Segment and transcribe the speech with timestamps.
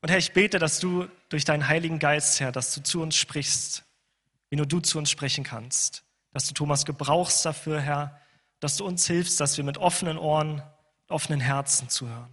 [0.00, 3.16] Und Herr, ich bete, dass du durch deinen Heiligen Geist, Herr, dass du zu uns
[3.16, 3.84] sprichst,
[4.50, 6.04] wie nur du zu uns sprechen kannst.
[6.32, 8.20] Dass du Thomas gebrauchst dafür, Herr,
[8.60, 10.62] dass du uns hilfst, dass wir mit offenen Ohren,
[11.08, 12.32] offenen Herzen zuhören.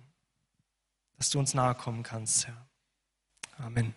[1.17, 2.67] Dass du uns nahe kommen kannst, Herr.
[3.57, 3.95] Amen.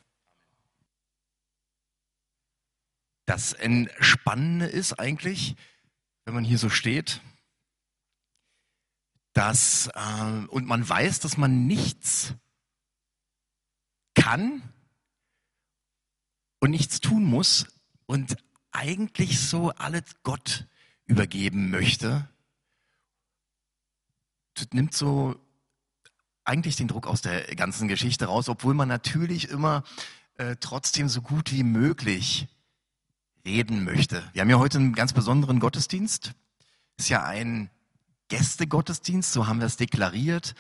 [3.26, 5.56] Das Entspannende ist eigentlich,
[6.24, 7.20] wenn man hier so steht,
[9.34, 12.34] dass, äh, und man weiß, dass man nichts
[14.18, 14.62] kann
[16.60, 17.66] und nichts tun muss
[18.06, 18.36] und
[18.70, 20.66] eigentlich so alles Gott
[21.06, 22.28] übergeben möchte.
[24.72, 25.36] Nimmt so
[26.44, 29.84] eigentlich den Druck aus der ganzen Geschichte raus, obwohl man natürlich immer
[30.34, 32.48] äh, trotzdem so gut wie möglich
[33.44, 34.28] reden möchte.
[34.32, 36.32] Wir haben ja heute einen ganz besonderen Gottesdienst.
[36.96, 37.70] Ist ja ein
[38.28, 40.54] Gästegottesdienst, so haben wir es deklariert,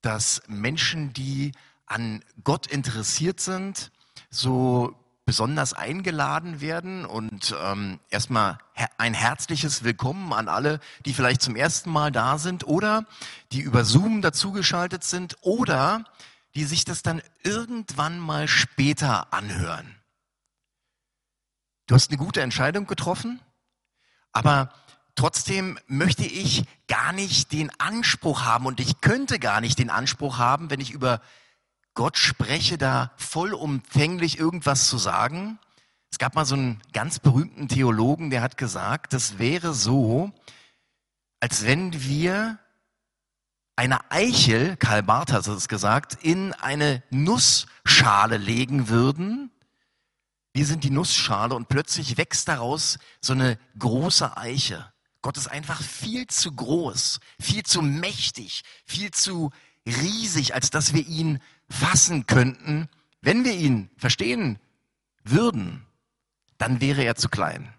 [0.00, 1.52] dass Menschen, die
[1.86, 3.92] an Gott interessiert sind,
[4.30, 4.94] so
[5.26, 8.58] besonders eingeladen werden und ähm, erstmal
[8.98, 13.06] ein herzliches Willkommen an alle, die vielleicht zum ersten Mal da sind oder
[13.52, 16.04] die über Zoom dazugeschaltet sind oder
[16.54, 19.96] die sich das dann irgendwann mal später anhören.
[21.86, 23.40] Du hast eine gute Entscheidung getroffen,
[24.32, 24.72] aber
[25.14, 30.38] trotzdem möchte ich gar nicht den Anspruch haben und ich könnte gar nicht den Anspruch
[30.38, 31.20] haben, wenn ich über
[31.94, 35.58] Gott spreche, da vollumfänglich irgendwas zu sagen.
[36.10, 40.32] Es gab mal so einen ganz berühmten Theologen, der hat gesagt, das wäre so,
[41.40, 42.58] als wenn wir
[43.76, 49.50] eine Eichel, Karl Barth hat es gesagt, in eine Nussschale legen würden.
[50.52, 54.92] Wir sind die Nussschale und plötzlich wächst daraus so eine große Eiche.
[55.22, 59.50] Gott ist einfach viel zu groß, viel zu mächtig, viel zu
[59.86, 61.40] riesig, als dass wir ihn
[61.74, 62.88] fassen könnten.
[63.20, 64.58] Wenn wir ihn verstehen
[65.24, 65.84] würden,
[66.58, 67.72] dann wäre er zu klein.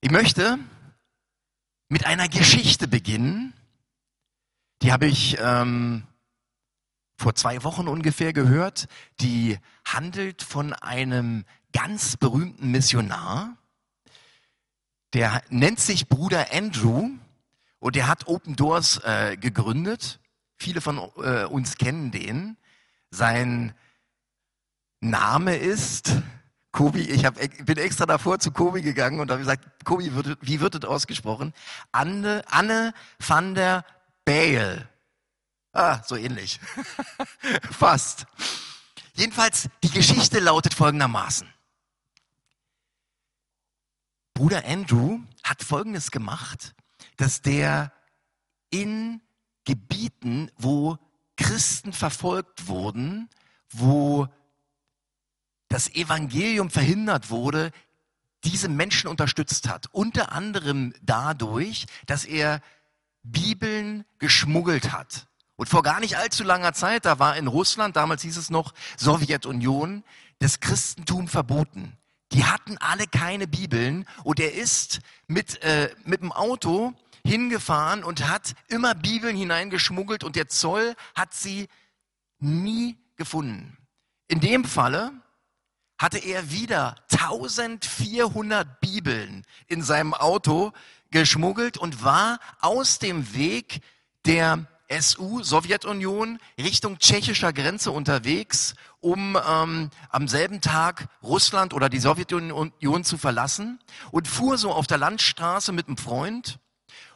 [0.00, 0.58] Ich möchte
[1.88, 3.54] mit einer Geschichte beginnen.
[4.82, 6.04] Die habe ich ähm,
[7.16, 8.86] vor zwei Wochen ungefähr gehört.
[9.20, 13.56] Die handelt von einem ganz berühmten Missionar,
[15.12, 17.10] der nennt sich Bruder Andrew
[17.78, 20.20] und der hat Open Doors äh, gegründet.
[20.56, 22.56] Viele von äh, uns kennen den.
[23.10, 23.74] Sein
[25.00, 26.12] Name ist
[26.72, 27.02] Kobi.
[27.02, 30.10] Ich hab, bin extra davor zu Kobi gegangen und habe gesagt, Kobi,
[30.40, 31.52] wie wird das ausgesprochen?
[31.92, 33.84] Anne, Anne van der
[34.24, 34.88] Bale.
[35.72, 36.60] Ah, so ähnlich.
[37.70, 38.26] Fast.
[39.14, 41.48] Jedenfalls, die Geschichte lautet folgendermaßen.
[44.34, 46.74] Bruder Andrew hat Folgendes gemacht,
[47.16, 47.92] dass der
[48.70, 49.20] in
[49.64, 50.98] Gebieten, wo
[51.36, 53.28] Christen verfolgt wurden,
[53.70, 54.28] wo
[55.68, 57.72] das Evangelium verhindert wurde,
[58.44, 59.86] diese Menschen unterstützt hat.
[59.92, 62.60] Unter anderem dadurch, dass er
[63.22, 65.26] Bibeln geschmuggelt hat.
[65.56, 68.74] Und vor gar nicht allzu langer Zeit, da war in Russland, damals hieß es noch
[68.96, 70.04] Sowjetunion,
[70.40, 71.96] das Christentum verboten.
[72.32, 76.92] Die hatten alle keine Bibeln und er ist mit, äh, mit dem Auto
[77.26, 81.68] hingefahren und hat immer Bibeln hineingeschmuggelt und der Zoll hat sie
[82.38, 83.76] nie gefunden.
[84.28, 85.12] In dem Falle
[85.98, 90.72] hatte er wieder 1400 Bibeln in seinem Auto
[91.10, 93.80] geschmuggelt und war aus dem Weg
[94.26, 101.98] der SU, Sowjetunion, Richtung tschechischer Grenze unterwegs, um ähm, am selben Tag Russland oder die
[101.98, 103.78] Sowjetunion zu verlassen
[104.10, 106.58] und fuhr so auf der Landstraße mit einem Freund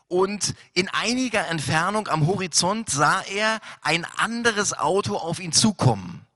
[0.09, 6.27] und in einiger Entfernung am Horizont sah er ein anderes Auto auf ihn zukommen.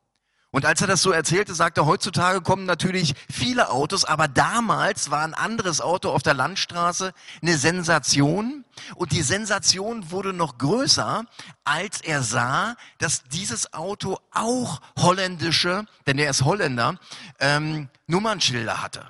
[0.55, 5.11] Und als er das so erzählte, sagte er, heutzutage kommen natürlich viele Autos, aber damals
[5.11, 8.66] war ein anderes Auto auf der Landstraße eine Sensation.
[8.94, 11.25] Und die Sensation wurde noch größer,
[11.65, 16.99] als er sah, dass dieses Auto auch holländische, denn er ist Holländer,
[17.41, 19.08] ähm, Nummernschilder hatte.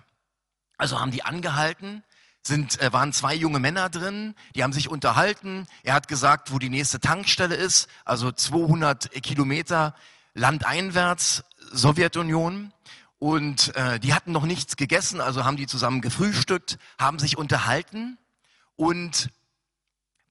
[0.79, 2.05] Also haben die angehalten,
[2.43, 5.67] sind, äh, waren zwei junge Männer drin, die haben sich unterhalten.
[5.83, 9.95] Er hat gesagt, wo die nächste Tankstelle ist, also 200 Kilometer
[10.35, 12.73] landeinwärts Sowjetunion
[13.19, 18.19] und äh, die hatten noch nichts gegessen, also haben die zusammen gefrühstückt, haben sich unterhalten
[18.77, 19.31] und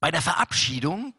[0.02, 1.14] bei der Verabschiedung,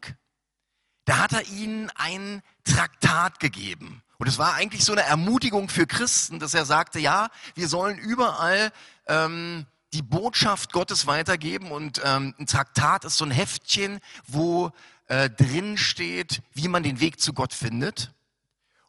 [1.05, 4.03] da hat er ihnen ein Traktat gegeben.
[4.17, 7.97] Und es war eigentlich so eine Ermutigung für Christen, dass er sagte, ja, wir sollen
[7.97, 8.71] überall
[9.07, 11.71] ähm, die Botschaft Gottes weitergeben.
[11.71, 14.71] Und ähm, ein Traktat ist so ein Heftchen, wo
[15.07, 18.11] äh, drin steht, wie man den Weg zu Gott findet.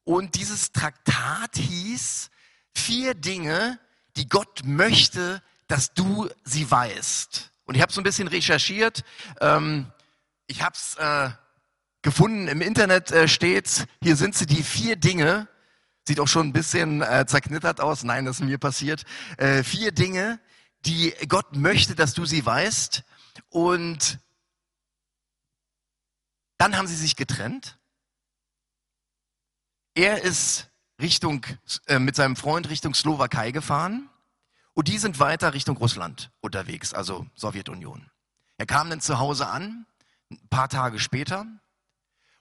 [0.05, 2.31] Und dieses Traktat hieß
[2.75, 3.79] vier Dinge,
[4.17, 7.51] die Gott möchte, dass du sie weißt.
[7.65, 9.05] Und ich habe so ein bisschen recherchiert.
[9.41, 9.87] Ähm,
[10.47, 11.31] ich habe es äh,
[12.03, 15.49] gefunden, im Internet äh, steht, hier sind sie die vier Dinge,
[16.07, 19.05] sieht auch schon ein bisschen äh, zerknittert aus, nein, das ist mir passiert,
[19.39, 20.39] äh, vier Dinge,
[20.87, 23.05] die Gott möchte, dass du sie weißt.
[23.49, 24.19] Und
[26.59, 27.79] dann haben sie sich getrennt.
[29.95, 30.69] Er ist
[31.01, 31.47] Richtung,
[31.87, 34.09] äh, mit seinem Freund Richtung Slowakei gefahren
[34.75, 38.11] und die sind weiter Richtung Russland unterwegs, also Sowjetunion.
[38.59, 39.87] Er kam dann zu Hause an,
[40.31, 41.47] ein paar Tage später,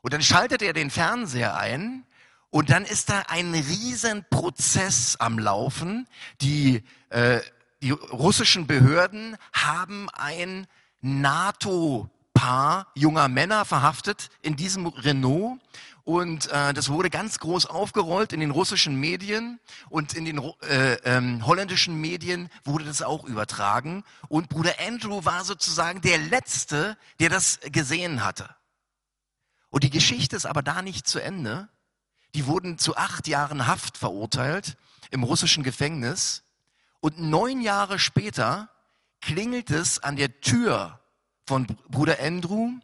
[0.01, 2.06] und dann schaltet er den Fernseher ein
[2.50, 6.07] und dann ist da ein riesen Prozess am Laufen.
[6.42, 7.40] Die, äh,
[7.83, 10.68] die russischen Behörden haben ein
[11.01, 15.59] NATO-Paar junger Männer verhaftet in diesem Renault
[16.06, 19.59] und äh, das wurde ganz groß aufgerollt in den russischen Medien
[19.89, 24.03] und in den äh, ähm, holländischen Medien wurde das auch übertragen.
[24.30, 28.50] Und Bruder Andrew war sozusagen der Letzte, der das gesehen hatte.
[29.69, 31.68] Und die Geschichte ist aber da nicht zu Ende.
[32.33, 34.77] Die wurden zu acht Jahren Haft verurteilt
[35.12, 36.43] im russischen Gefängnis.
[37.04, 38.70] Und neun Jahre später
[39.20, 41.02] klingelt es an der Tür
[41.46, 42.80] von Bruder Andrew.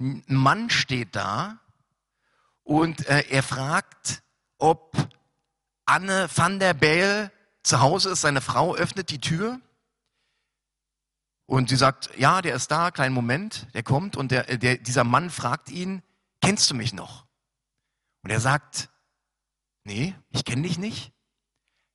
[0.00, 1.60] Ein Mann steht da
[2.62, 4.22] und äh, er fragt,
[4.56, 4.96] ob
[5.84, 7.30] Anne van der Bell
[7.62, 8.22] zu Hause ist.
[8.22, 9.60] Seine Frau öffnet die Tür
[11.44, 15.04] und sie sagt, ja, der ist da, kleinen Moment, der kommt und der, der, dieser
[15.04, 16.02] Mann fragt ihn,
[16.40, 17.26] kennst du mich noch?
[18.22, 18.88] Und er sagt,
[19.84, 21.12] nee, ich kenne dich nicht.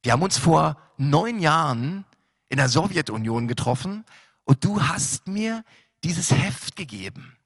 [0.04, 2.06] Wir haben uns vor neun Jahren
[2.50, 4.06] in der Sowjetunion getroffen
[4.44, 5.64] und du hast mir
[6.04, 7.38] dieses Heft gegeben.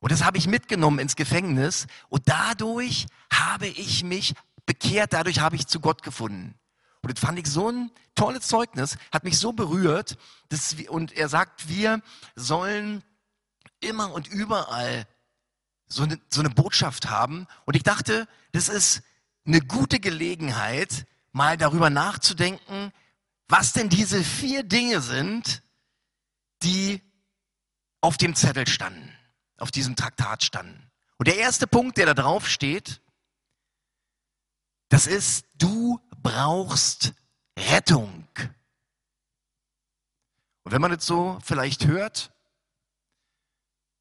[0.00, 4.34] Und das habe ich mitgenommen ins Gefängnis und dadurch habe ich mich
[4.64, 6.54] bekehrt, dadurch habe ich zu Gott gefunden.
[7.02, 10.16] Und das fand ich so ein tolles Zeugnis, hat mich so berührt.
[10.48, 12.00] Dass, und er sagt, wir
[12.34, 13.04] sollen
[13.80, 15.06] immer und überall
[15.86, 17.46] so eine, so eine Botschaft haben.
[17.66, 19.02] Und ich dachte, das ist
[19.46, 21.06] eine gute Gelegenheit,
[21.38, 22.92] mal darüber nachzudenken,
[23.48, 25.62] was denn diese vier Dinge sind,
[26.62, 27.00] die
[28.02, 29.18] auf dem Zettel standen
[29.58, 30.90] auf diesem Traktat standen.
[31.18, 33.02] Und der erste Punkt, der da drauf steht,
[34.88, 37.12] das ist, du brauchst
[37.58, 38.26] Rettung.
[40.62, 42.32] Und wenn man jetzt so vielleicht hört,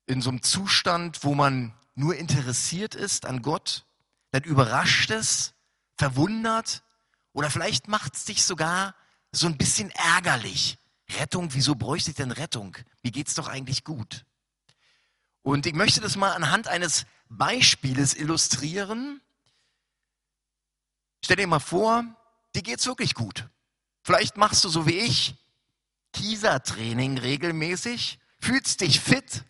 [0.06, 3.86] in so einem Zustand, wo man nur interessiert ist an Gott,
[4.31, 5.54] dann überrascht es,
[5.98, 6.83] verwundert
[7.38, 8.95] oder vielleicht macht es dich sogar
[9.31, 10.80] so ein bisschen ärgerlich.
[11.19, 12.75] Rettung, wieso bräuchte ich denn Rettung?
[13.04, 14.25] Mir geht's doch eigentlich gut.
[15.44, 19.22] Und ich möchte das mal anhand eines Beispieles illustrieren.
[21.24, 22.06] Stell dir mal vor,
[22.56, 23.48] dir geht's wirklich gut.
[24.01, 25.36] Vielleicht machst du so wie ich
[26.13, 29.44] Kiesertraining regelmäßig, fühlst dich fit,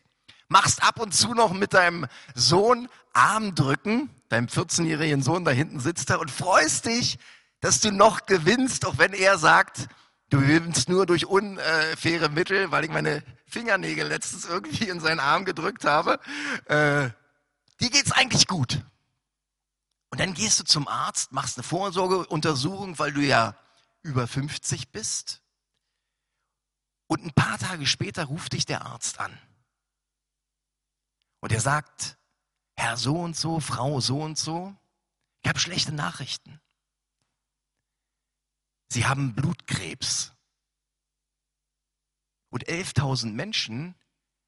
[0.50, 6.10] machst ab und zu noch mit deinem Sohn Armdrücken, deinem 14-jährigen Sohn da hinten sitzt
[6.10, 7.18] er und freust dich,
[7.60, 9.88] dass du noch gewinnst, auch wenn er sagt,
[10.30, 15.46] du gewinnst nur durch unfaire Mittel, weil ich meine Fingernägel letztens irgendwie in seinen Arm
[15.46, 16.20] gedrückt habe.
[16.66, 17.10] Äh,
[17.80, 18.84] dir geht's eigentlich gut.
[20.10, 23.56] Und dann gehst du zum Arzt, machst eine Vorsorgeuntersuchung, weil du ja
[24.02, 25.42] über 50 bist.
[27.08, 29.38] Und ein paar Tage später ruft dich der Arzt an.
[31.40, 32.18] Und er sagt,
[32.76, 34.76] Herr so und so, Frau so und so,
[35.42, 36.60] ich habe schlechte Nachrichten.
[38.90, 40.34] Sie haben Blutkrebs.
[42.50, 43.96] Und 11.000 Menschen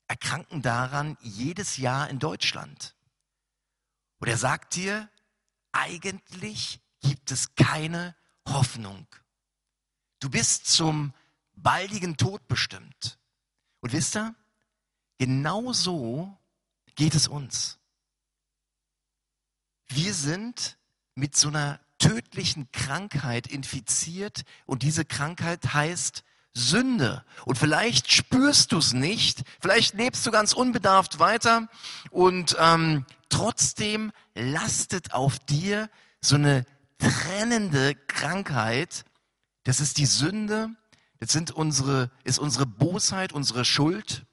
[0.08, 2.96] erkranken daran jedes Jahr in Deutschland.
[4.20, 5.10] Und er sagt dir,
[5.72, 8.16] eigentlich gibt es keine
[8.48, 9.08] Hoffnung.
[10.20, 11.14] Du bist zum
[11.54, 13.20] baldigen Tod bestimmt.
[13.82, 14.36] Und wisst ihr,
[15.18, 16.38] genau so
[16.96, 17.80] geht es uns.
[19.88, 20.78] Wir sind
[21.16, 27.24] mit so einer tödlichen Krankheit infiziert und diese Krankheit heißt Sünde.
[27.46, 31.68] Und vielleicht spürst du es nicht, vielleicht lebst du ganz unbedarft weiter
[32.10, 35.90] und ähm, trotzdem lastet auf dir
[36.22, 36.66] so eine
[36.98, 39.06] trennende Krankheit.
[39.64, 40.70] Das ist die Sünde,
[41.20, 44.26] das sind unsere, ist unsere Bosheit, unsere Schuld.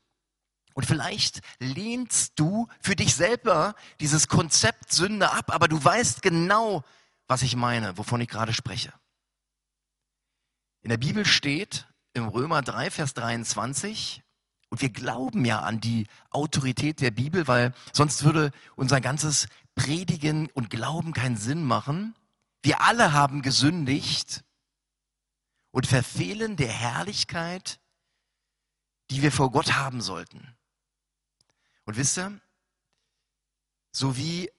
[0.74, 6.84] Und vielleicht lehnst du für dich selber dieses Konzept Sünde ab, aber du weißt genau,
[7.28, 8.92] was ich meine, wovon ich gerade spreche.
[10.82, 14.22] In der Bibel steht, im Römer 3, Vers 23.
[14.68, 20.50] Und wir glauben ja an die Autorität der Bibel, weil sonst würde unser ganzes Predigen
[20.52, 22.14] und Glauben keinen Sinn machen.
[22.62, 24.44] Wir alle haben gesündigt
[25.70, 27.78] und verfehlen der Herrlichkeit,
[29.10, 30.56] die wir vor Gott haben sollten.
[31.84, 32.40] Und wisst ihr,
[33.92, 34.50] so wie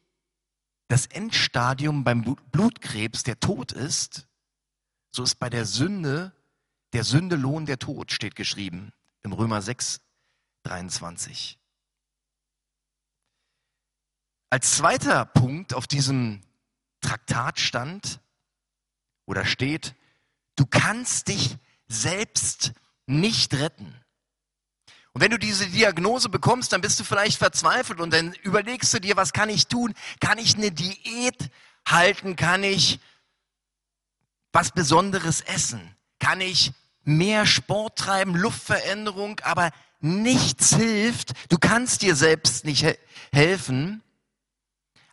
[0.87, 4.27] das Endstadium beim Blutkrebs der Tod ist,
[5.11, 6.33] so ist bei der Sünde
[6.93, 9.99] der Sündelohn der Tod, steht geschrieben im Römer 6,
[10.63, 11.59] 23.
[14.49, 16.41] Als zweiter Punkt auf diesem
[17.01, 18.21] Traktat stand
[19.25, 19.95] oder steht,
[20.55, 22.71] du kannst dich selbst
[23.05, 23.93] nicht retten.
[25.17, 28.99] Und wenn du diese Diagnose bekommst, dann bist du vielleicht verzweifelt und dann überlegst du
[29.01, 29.95] dir, was kann ich tun?
[30.19, 31.49] Kann ich eine Diät
[31.87, 32.35] halten?
[32.35, 32.99] Kann ich
[34.53, 35.95] was Besonderes essen?
[36.19, 36.71] Kann ich
[37.03, 39.71] mehr Sport treiben, Luftveränderung, aber
[40.01, 41.31] nichts hilft.
[41.49, 42.93] Du kannst dir selbst nicht he
[43.33, 44.03] helfen.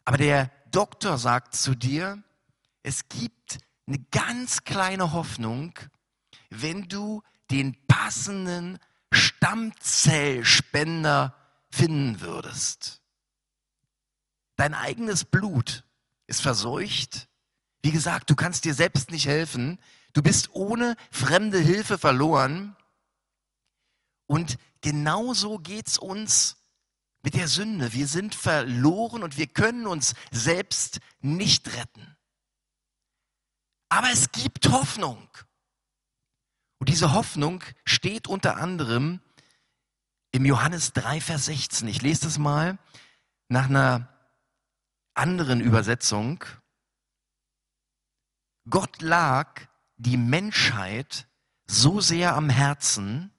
[0.04, 2.23] Aber der Doktor sagt zu dir,
[2.82, 5.73] es gibt eine ganz kleine Hoffnung,
[6.50, 8.78] wenn du den passenden
[9.14, 11.35] Stammzellspender
[11.71, 13.00] finden würdest.
[14.56, 15.85] Dein eigenes Blut
[16.26, 17.28] ist verseucht.
[17.83, 19.80] Wie gesagt, du kannst dir selbst nicht helfen.
[20.12, 22.76] Du bist ohne fremde Hilfe verloren.
[24.26, 26.56] Und genauso geht's uns
[27.23, 27.92] mit der Sünde.
[27.92, 32.16] Wir sind verloren und wir können uns selbst nicht retten.
[33.88, 35.28] Aber es gibt Hoffnung.
[36.85, 39.21] Und diese Hoffnung steht unter anderem
[40.33, 41.88] im Johannes 3, Vers 16.
[41.88, 42.76] Ich lese das mal
[43.49, 44.07] nach einer
[45.14, 46.45] anderen Übersetzung.
[48.69, 49.62] Gott lag
[49.97, 51.26] die Menschheit
[51.67, 53.33] so sehr am Herzen,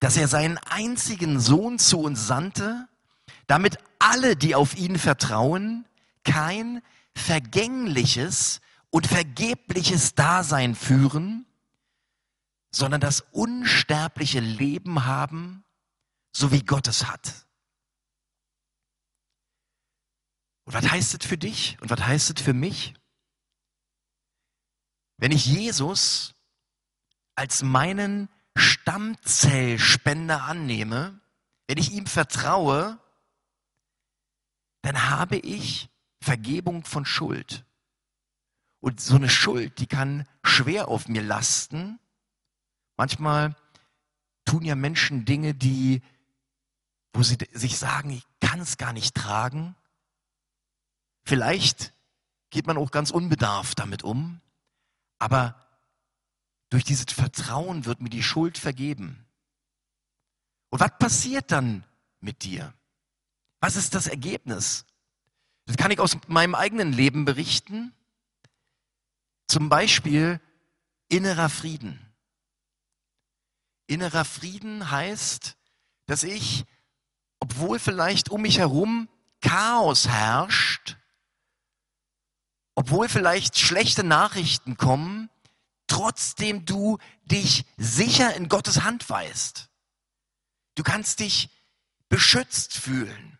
[0.00, 2.88] dass er seinen einzigen Sohn zu uns sandte,
[3.46, 5.86] damit alle, die auf ihn vertrauen,
[6.24, 6.82] kein
[7.14, 11.46] vergängliches und vergebliches Dasein führen,
[12.74, 15.64] sondern das unsterbliche Leben haben,
[16.34, 17.46] so wie Gott es hat.
[20.64, 22.94] Und was heißt es für dich und was heißt es für mich?
[25.18, 26.34] Wenn ich Jesus
[27.36, 31.20] als meinen Stammzellspender annehme,
[31.68, 32.98] wenn ich ihm vertraue,
[34.82, 35.90] dann habe ich
[36.20, 37.64] Vergebung von Schuld.
[38.80, 42.00] Und so eine Schuld, die kann schwer auf mir lasten,
[42.96, 43.56] Manchmal
[44.44, 46.02] tun ja Menschen Dinge, die,
[47.12, 49.74] wo sie sich sagen, ich kann es gar nicht tragen.
[51.24, 51.92] Vielleicht
[52.50, 54.40] geht man auch ganz unbedarft damit um,
[55.18, 55.60] aber
[56.70, 59.24] durch dieses Vertrauen wird mir die Schuld vergeben.
[60.70, 61.84] Und was passiert dann
[62.20, 62.74] mit dir?
[63.60, 64.84] Was ist das Ergebnis?
[65.66, 67.94] Das kann ich aus meinem eigenen Leben berichten.
[69.46, 70.40] Zum Beispiel
[71.08, 72.13] innerer Frieden.
[73.86, 75.56] Innerer Frieden heißt,
[76.06, 76.64] dass ich,
[77.40, 79.08] obwohl vielleicht um mich herum
[79.40, 80.96] Chaos herrscht,
[82.74, 85.30] obwohl vielleicht schlechte Nachrichten kommen,
[85.86, 89.68] trotzdem du dich sicher in Gottes Hand weißt.
[90.74, 91.50] Du kannst dich
[92.08, 93.38] beschützt fühlen.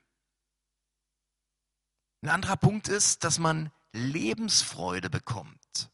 [2.22, 5.90] Ein anderer Punkt ist, dass man Lebensfreude bekommt.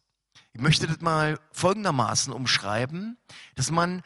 [0.52, 3.18] Ich möchte das mal folgendermaßen umschreiben,
[3.54, 4.02] dass man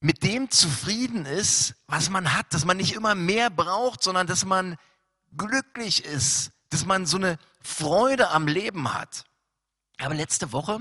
[0.00, 4.44] mit dem zufrieden ist, was man hat, dass man nicht immer mehr braucht, sondern dass
[4.44, 4.76] man
[5.36, 9.24] glücklich ist, dass man so eine Freude am Leben hat.
[9.98, 10.80] Ich habe letzte Woche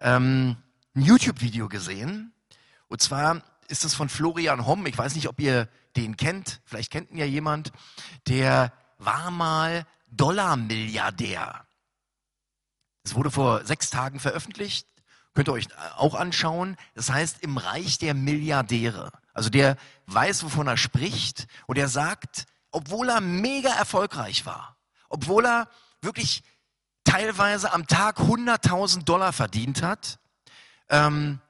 [0.00, 0.56] ähm,
[0.94, 2.32] ein YouTube-Video gesehen
[2.88, 4.86] und zwar ist es von Florian Homm.
[4.86, 6.60] Ich weiß nicht, ob ihr den kennt.
[6.64, 7.72] Vielleicht kennt ihn ja jemand.
[8.28, 11.66] Der war mal Dollarmilliardär.
[13.02, 14.86] Es wurde vor sechs Tagen veröffentlicht.
[15.34, 16.76] Könnt ihr euch auch anschauen.
[16.94, 19.10] Das heißt, im Reich der Milliardäre.
[19.32, 19.76] Also der
[20.06, 21.46] weiß, wovon er spricht.
[21.66, 24.76] Und er sagt, obwohl er mega erfolgreich war,
[25.08, 25.68] obwohl er
[26.00, 26.42] wirklich
[27.04, 30.18] teilweise am Tag 100.000 Dollar verdient hat,
[30.88, 31.40] ähm,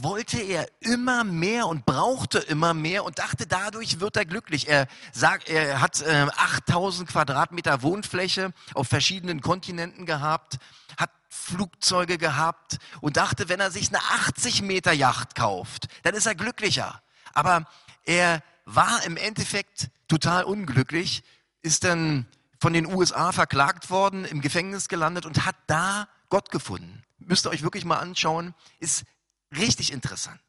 [0.00, 4.68] wollte er immer mehr und brauchte immer mehr und dachte, dadurch wird er glücklich.
[4.68, 10.58] Er sagt, er hat äh, 8000 Quadratmeter Wohnfläche auf verschiedenen Kontinenten gehabt,
[10.98, 16.26] hat Flugzeuge gehabt und dachte, wenn er sich eine 80 Meter Yacht kauft, dann ist
[16.26, 17.00] er glücklicher.
[17.32, 17.66] Aber
[18.04, 21.22] er war im Endeffekt total unglücklich,
[21.62, 22.26] ist dann
[22.60, 27.02] von den USA verklagt worden, im Gefängnis gelandet und hat da Gott gefunden.
[27.18, 29.04] Müsst ihr euch wirklich mal anschauen, ist
[29.52, 30.40] richtig interessant.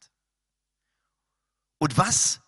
[1.79, 2.41] Und was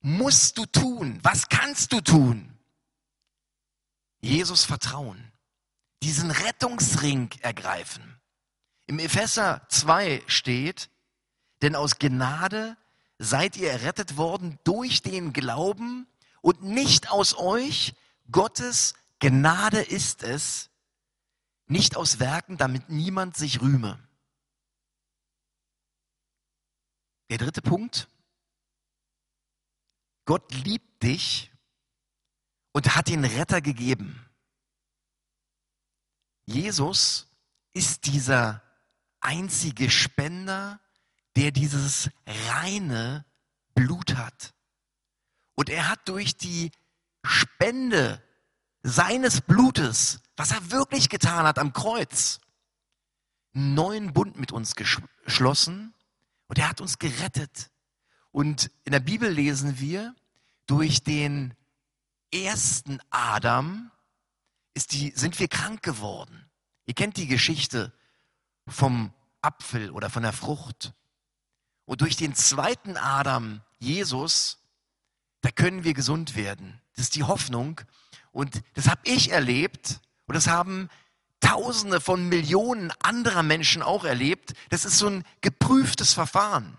[0.00, 1.18] musst du tun?
[1.22, 2.56] Was kannst du tun?
[4.20, 5.32] Jesus vertrauen,
[6.02, 8.20] diesen Rettungsring ergreifen.
[8.86, 10.90] Im Epheser 2 steht,
[11.62, 12.76] denn aus Gnade
[13.18, 16.06] seid ihr errettet worden durch den Glauben
[16.40, 17.94] und nicht aus euch.
[18.30, 20.70] Gottes Gnade ist es,
[21.66, 23.98] nicht aus Werken, damit niemand sich rühme.
[27.30, 28.08] Der dritte Punkt.
[30.24, 31.52] Gott liebt dich
[32.72, 34.28] und hat den Retter gegeben.
[36.46, 37.28] Jesus
[37.72, 38.62] ist dieser
[39.20, 40.80] einzige Spender,
[41.36, 43.24] der dieses reine
[43.74, 44.54] Blut hat.
[45.56, 46.70] Und er hat durch die
[47.24, 48.22] Spende
[48.82, 52.40] seines Blutes, was er wirklich getan hat am Kreuz,
[53.54, 55.95] einen neuen Bund mit uns geschlossen
[56.48, 57.70] und er hat uns gerettet.
[58.30, 60.14] Und in der Bibel lesen wir,
[60.66, 61.54] durch den
[62.32, 63.90] ersten Adam
[64.90, 66.50] die, sind wir krank geworden.
[66.84, 67.92] Ihr kennt die Geschichte
[68.66, 70.92] vom Apfel oder von der Frucht.
[71.84, 74.58] Und durch den zweiten Adam, Jesus,
[75.40, 76.80] da können wir gesund werden.
[76.94, 77.80] Das ist die Hoffnung.
[78.32, 80.90] Und das habe ich erlebt und das haben
[81.46, 84.54] Tausende von Millionen anderer Menschen auch erlebt.
[84.68, 86.76] Das ist so ein geprüftes Verfahren.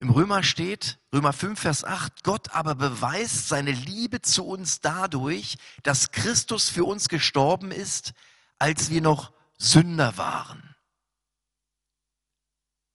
[0.00, 5.56] Im Römer steht, Römer 5, Vers 8, Gott aber beweist seine Liebe zu uns dadurch,
[5.84, 8.12] dass Christus für uns gestorben ist,
[8.58, 10.74] als wir noch Sünder waren.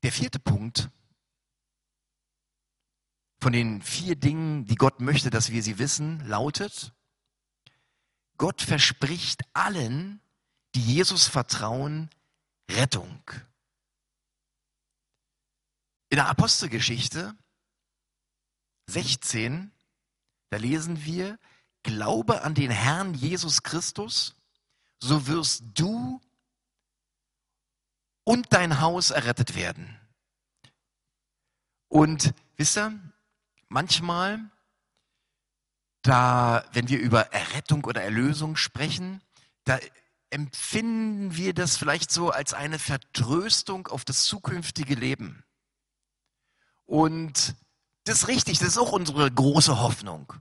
[0.03, 0.89] Der vierte Punkt
[3.39, 6.93] von den vier Dingen, die Gott möchte, dass wir sie wissen, lautet,
[8.41, 10.19] Gott verspricht allen,
[10.73, 12.09] die Jesus vertrauen,
[12.71, 13.21] Rettung.
[16.09, 17.35] In der Apostelgeschichte
[18.87, 19.71] 16,
[20.49, 21.37] da lesen wir,
[21.83, 24.35] Glaube an den Herrn Jesus Christus,
[24.99, 26.19] so wirst du
[28.23, 29.99] und dein Haus errettet werden.
[31.89, 32.99] Und wisst ihr,
[33.67, 34.49] manchmal,
[36.01, 39.21] da, wenn wir über Errettung oder Erlösung sprechen,
[39.65, 39.79] da
[40.29, 45.43] empfinden wir das vielleicht so als eine Vertröstung auf das zukünftige Leben.
[46.85, 47.55] Und
[48.05, 50.33] das ist richtig, das ist auch unsere große Hoffnung,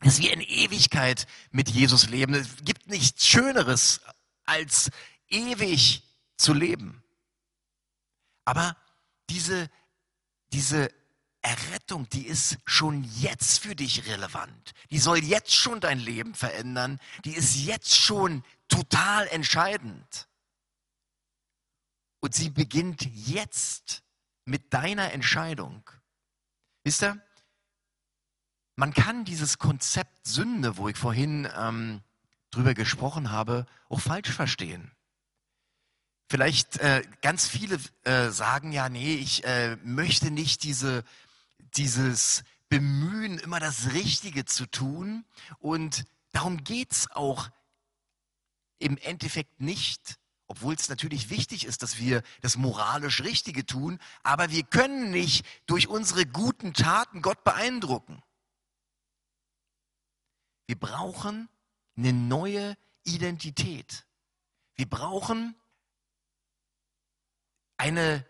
[0.00, 2.34] dass wir in Ewigkeit mit Jesus leben.
[2.34, 4.00] Es gibt nichts Schöneres,
[4.44, 4.90] als
[5.28, 6.02] ewig
[6.36, 7.02] zu leben.
[8.44, 8.76] Aber
[9.30, 9.70] diese,
[10.52, 10.90] diese
[11.44, 14.72] Errettung, die ist schon jetzt für dich relevant.
[14.90, 16.98] Die soll jetzt schon dein Leben verändern.
[17.26, 20.26] Die ist jetzt schon total entscheidend.
[22.20, 24.02] Und sie beginnt jetzt
[24.46, 25.88] mit deiner Entscheidung.
[26.82, 27.22] Wisst ihr,
[28.76, 32.00] man kann dieses Konzept Sünde, wo ich vorhin ähm,
[32.50, 34.90] drüber gesprochen habe, auch falsch verstehen.
[36.30, 41.04] Vielleicht äh, ganz viele äh, sagen ja, nee, ich äh, möchte nicht diese,
[41.76, 45.24] dieses Bemühen, immer das Richtige zu tun.
[45.58, 47.50] Und darum geht's auch
[48.78, 54.50] im Endeffekt nicht, obwohl es natürlich wichtig ist, dass wir das moralisch Richtige tun, aber
[54.50, 58.22] wir können nicht durch unsere guten Taten Gott beeindrucken.
[60.66, 61.48] Wir brauchen
[61.96, 64.06] eine neue Identität.
[64.74, 65.54] Wir brauchen
[67.76, 68.26] eine,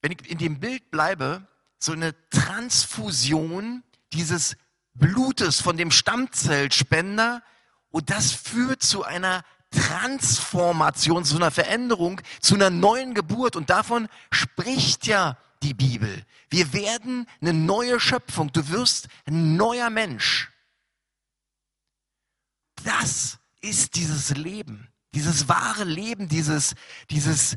[0.00, 1.46] wenn ich in dem Bild bleibe,
[1.84, 4.56] so eine Transfusion dieses
[4.94, 7.42] Blutes von dem Stammzellspender
[7.90, 14.08] und das führt zu einer Transformation, zu einer Veränderung, zu einer neuen Geburt und davon
[14.30, 16.24] spricht ja die Bibel.
[16.48, 20.50] Wir werden eine neue Schöpfung, du wirst ein neuer Mensch.
[22.84, 26.74] Das ist dieses Leben, dieses wahre Leben, dieses,
[27.10, 27.56] dieses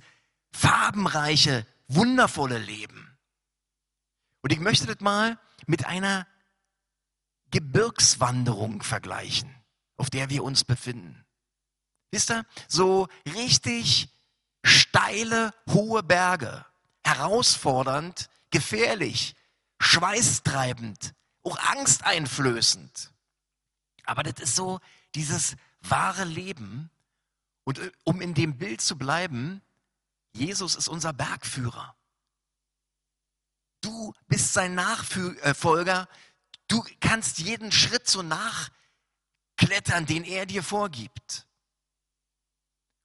[0.51, 3.06] farbenreiche, wundervolle Leben.
[4.41, 6.27] Und ich möchte das mal mit einer
[7.51, 9.53] Gebirgswanderung vergleichen,
[9.97, 11.25] auf der wir uns befinden.
[12.11, 14.09] Wisst ihr, so richtig
[14.63, 16.65] steile, hohe Berge,
[17.03, 19.35] herausfordernd, gefährlich,
[19.79, 23.11] schweißtreibend, auch angsteinflößend.
[24.05, 24.79] Aber das ist so
[25.15, 26.89] dieses wahre Leben.
[27.63, 29.61] Und äh, um in dem Bild zu bleiben,
[30.33, 31.95] Jesus ist unser Bergführer.
[34.27, 36.07] Bist sein Nachfolger.
[36.67, 41.47] Du kannst jeden Schritt so nachklettern, den er dir vorgibt.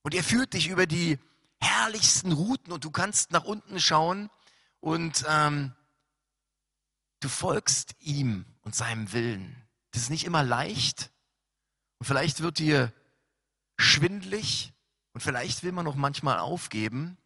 [0.03, 1.19] Und er führt dich über die
[1.61, 4.31] herrlichsten Routen und du kannst nach unten schauen
[4.81, 5.73] und ähm,
[7.21, 9.57] du folgst ihm und seinem Willen.
[9.93, 11.13] Das ist nicht immer leicht.
[11.99, 12.93] Und vielleicht wird dir
[13.77, 14.73] schwindlig
[15.13, 17.17] und vielleicht will man noch manchmal aufgeben.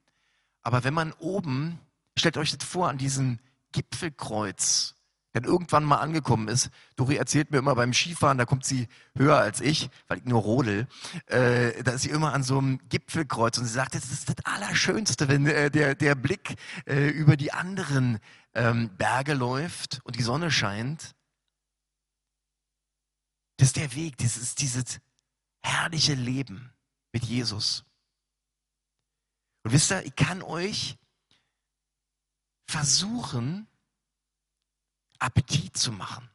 [0.63, 1.79] Aber wenn man oben,
[2.19, 3.39] stellt euch das vor, an diesem
[3.77, 4.97] Gipfelkreuz
[5.37, 6.71] dann irgendwann mal angekommen ist.
[6.97, 10.41] Dori erzählt mir immer beim Skifahren, da kommt sie höher als ich, weil ich nur
[10.41, 10.89] rodel.
[11.27, 14.37] Äh, da ist sie immer an so einem Gipfelkreuz und sie sagt, das ist das
[14.47, 18.19] Allerschönste, wenn äh, der, der Blick äh, über die anderen
[18.55, 21.15] ähm, Berge läuft und die Sonne scheint.
[23.59, 25.01] Das ist der Weg, das ist dieses
[25.61, 26.73] herrliche Leben
[27.13, 27.85] mit Jesus.
[29.65, 30.97] Und wisst ihr, ich kann euch
[32.67, 33.67] versuchen,
[35.19, 36.29] Appetit zu machen.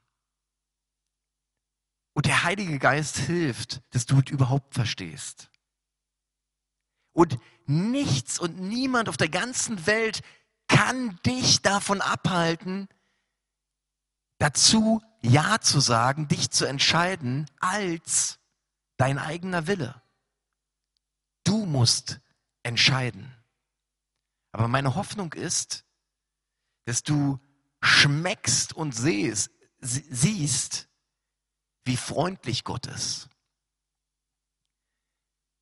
[2.13, 5.50] Und der Heilige Geist hilft, dass du es überhaupt verstehst.
[7.13, 10.22] Und nichts und niemand auf der ganzen Welt
[10.67, 12.88] kann dich davon abhalten,
[14.38, 18.39] dazu Ja zu sagen, dich zu entscheiden, als
[18.98, 20.02] dein eigener Wille.
[21.44, 22.20] Du musst
[22.63, 23.36] entscheiden.
[24.52, 25.86] Aber meine Hoffnung ist,
[26.86, 27.39] dass du
[27.82, 30.89] schmeckst und siehst, siehst,
[31.86, 33.30] wie freundlich Gott ist.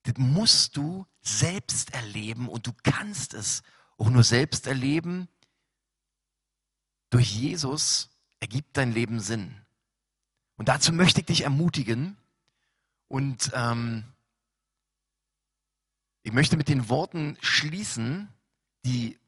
[0.03, 3.63] Das musst du selbst erleben und du kannst es
[3.97, 5.27] auch nur selbst erleben.
[7.09, 9.65] Durch Jesus ergibt dein Leben Sinn.
[10.55, 12.17] Und dazu möchte ich dich ermutigen
[13.07, 14.03] und ähm,
[16.23, 18.29] ich möchte mit den Worten schließen,
[18.85, 19.18] die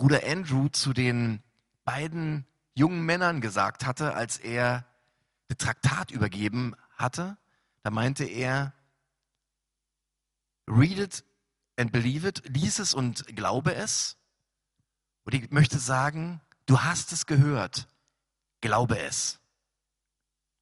[0.00, 1.42] Bruder Andrew zu den
[1.84, 4.86] beiden jungen Männern gesagt hatte, als er
[5.48, 7.36] das Traktat übergeben hatte.
[7.82, 8.72] Da meinte er,
[10.66, 11.22] read it
[11.76, 14.16] and believe it, lies es und glaube es.
[15.24, 17.86] Und ich möchte sagen, du hast es gehört,
[18.62, 19.38] glaube es.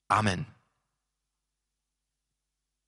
[0.09, 0.46] Amen.